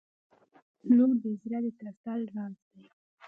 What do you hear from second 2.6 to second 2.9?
دی.